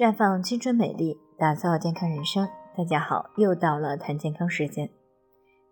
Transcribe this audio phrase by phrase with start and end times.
[0.00, 2.48] 绽放青春美丽，打造健康人生。
[2.74, 4.88] 大家好，又到了谈健康时间。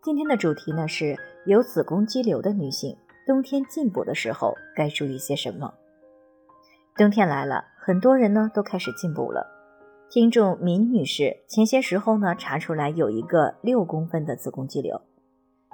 [0.02, 1.16] 今天的主题呢是
[1.46, 2.94] 有子宫肌瘤的女性，
[3.26, 5.72] 冬天进补的时候该注意些什么？
[6.94, 9.46] 冬天来了，很多人呢都开始进补了。
[10.10, 15.00] 听众闵女士前些时候呢查出来有一个六公分的子宫肌瘤，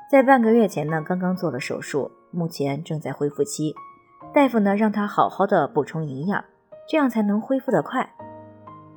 [0.08, 3.74] 在半个月前呢刚刚做了手术，目前正在恢复期。
[4.32, 6.44] 大夫呢让她好好的补充营养，
[6.88, 8.08] 这样才能恢复得快。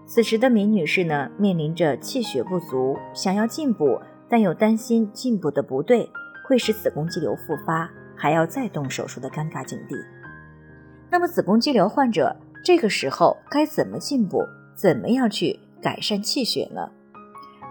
[0.07, 3.99] 此时的闵女士呢，面临着气血不足，想要进补，
[4.29, 6.09] 但又担心进补的不对
[6.47, 9.97] 会使子宫肌瘤复发，还要再动手术的尴尬境地。
[11.11, 12.33] 那么，子宫肌瘤患者
[12.63, 14.41] 这个时候该怎么进补？
[14.73, 16.89] 怎么样去改善气血呢？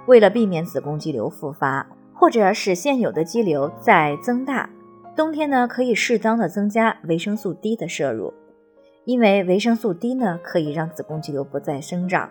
[0.07, 4.69] 为了避免子宫肌瘤复发，或者使现有的肌瘤再增大，
[5.17, 8.34] 冬天呢可以适当的增加维生素 D 的摄入。
[9.06, 12.28] 因为维生素 D 呢，可以让子宫肌瘤不再生长，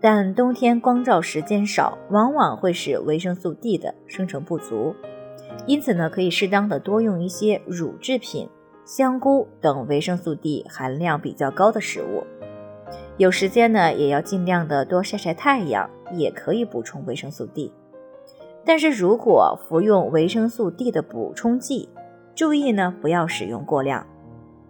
[0.00, 4.94] 但冬天光照时间少，往往会使维生素 D 的生成不足。
[5.66, 8.48] 因此呢，可以适当的多用一些乳制品、
[8.86, 12.24] 香菇等维生素 D 含量比较高的食物。
[13.18, 17.70] 有时间呢，也要尽量的多晒晒太阳，也可以补充维生素 D。
[18.64, 21.90] 但是如果服用维生素 D 的补充剂，
[22.34, 24.06] 注意呢，不要使用过量。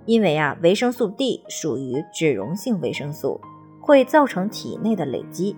[0.06, 3.40] 因为啊，维生素 D 属于脂溶性维生素，
[3.80, 5.56] 会造成体内的累积。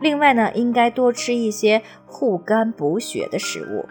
[0.00, 3.86] 另外呢，应该多吃一些护肝补血的食物，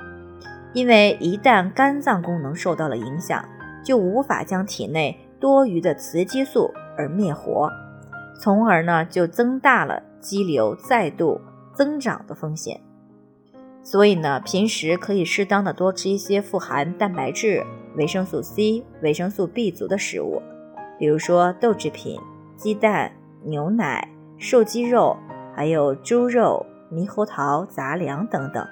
[0.73, 3.43] 因为一旦肝脏功能受到了影响，
[3.83, 7.71] 就无法将体内多余的雌激素而灭活，
[8.39, 11.39] 从而呢就增大了肌瘤再度
[11.73, 12.81] 增长的风险。
[13.85, 17.63] 所以呢，平时可以适当的多吃一些富含蛋白质。
[17.95, 20.41] 维生素 C、维生素 B 族的食物，
[20.97, 22.19] 比如说豆制品、
[22.57, 23.09] 鸡蛋、
[23.43, 25.15] 牛奶、瘦鸡肉，
[25.55, 28.67] 还有猪肉、猕猴桃、杂粮等等，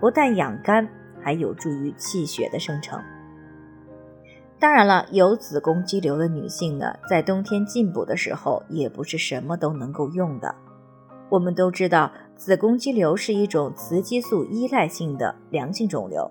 [0.00, 0.88] 不但养肝，
[1.22, 2.98] 还有助于气血的生成。
[4.58, 10.52] 当然了，有子宫肌瘤的女性呢，在冬天进补的时候，也不是什么都能够用的。
[11.28, 16.30] 我们都知道，子宫肌瘤是一种雌激素依赖性的良性肿瘤。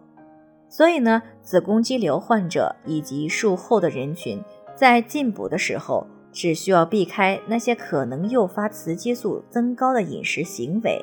[0.67, 4.43] 所以呢，子宫肌瘤患者以及术后的人群
[4.75, 10.99] 在进补的时候，只需要避开那些可能诱发雌激素增高的饮食行为，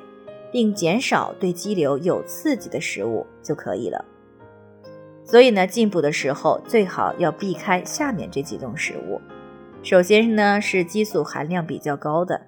[0.51, 4.05] 并减少对肌瘤有刺激的食物就可以了。
[5.23, 9.21] 所以呢，进补的时候最好要避开下面这几种食物。
[9.85, 12.41] 首先呢，是激素含量比较高的，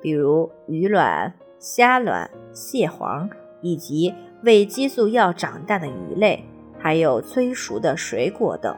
[0.00, 4.12] 比如鱼卵、虾卵、蟹黄，以及
[4.42, 6.44] 喂激素药长大的鱼类。
[6.82, 8.74] 还有催熟的水果等。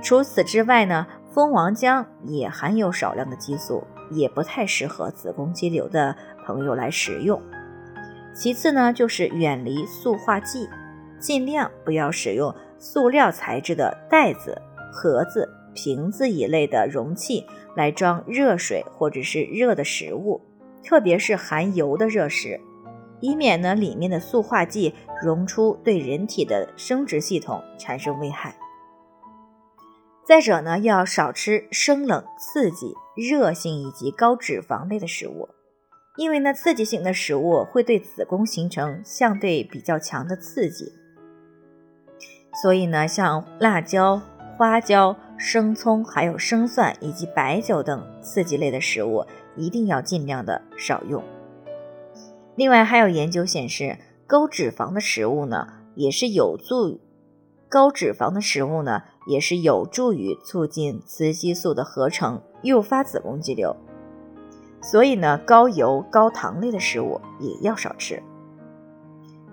[0.00, 6.14] 除此之外呢，蜂王浆也含有少量的激素，也不太适合子宫肌瘤的
[6.46, 7.42] 朋友来食用。
[8.32, 10.68] 其次呢，就是远离塑化剂，
[11.18, 14.62] 尽量不要使用塑料材质的袋子、
[14.92, 20.40] 盒子、瓶子一类的容器来装热水或者是热的食物，
[20.82, 22.60] 特别是含油的热食。
[23.20, 28.56] 以免呢里面的塑化剂溶出，对人体的生殖系统产生危害。
[30.26, 35.48] 再者呢，要少吃生冷、刺激、热性以及高脂肪类的食物，
[36.16, 40.92] 因为呢刺激性的食物会对子宫形成相对比较强的刺激。
[42.62, 44.22] 所以呢，像辣椒、
[44.56, 49.26] 花椒、生葱、还有生蒜以及白酒等刺激类的食物，
[49.60, 51.22] 一定要尽量的少用。
[52.56, 57.00] 另外还有研究显示，高脂肪的食物呢，也是有助
[57.68, 63.76] 高脂肪的食物呢，也是有助于促进雌激素的合成，诱发子宫肌瘤。
[64.82, 68.22] 所以呢，高油高糖类的食物也要少吃，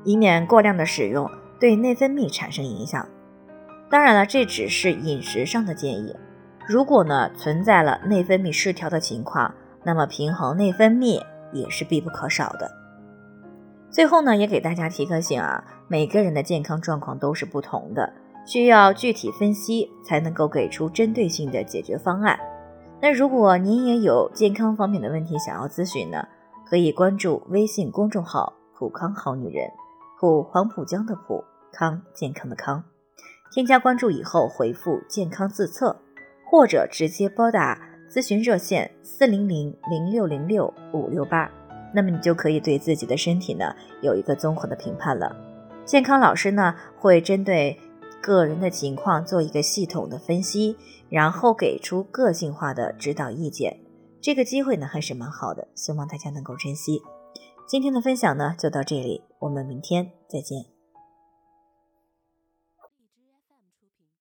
[0.04, 1.30] 以免过量的使用
[1.60, 3.08] 对内分泌产生影响。
[3.90, 6.16] 当然了，这只是饮食上的建议。
[6.68, 9.54] 如果呢存在了内分泌失调的情况，
[9.88, 11.24] 那么平衡内分泌
[11.54, 12.70] 也是必不可少的。
[13.90, 18.12] 最后呢，也给大家提个醒啊，每个人的健康状况都是不同的，
[18.46, 22.38] 需要具体分析才能够给出针对性的解决方案。
[23.02, 26.28] 那如果您也有健康方面的问题想要咨询呢，
[26.70, 29.70] 可以关注微信公众号“普康好女人”，
[30.20, 31.42] 普黄浦江的普
[31.72, 32.84] 康健康的康，
[33.54, 35.96] 添加关注以后回复“健康自测”，
[36.52, 41.52] 或者直接拨打咨询热线四零零零六零六五六八。
[41.94, 45.36] 那么你就可以对自己的身体呢有一个综合的评判了。
[45.86, 47.80] 健康老师呢会针对
[48.22, 50.76] 个人的情况做一个系统的分析，
[51.10, 53.80] 然后给出个性化的指导意见。
[54.20, 57.02] 这个机会呢还是蛮好的，希望大家能够珍惜。
[57.66, 60.77] 今天的分享呢就到这里，我们明天再见。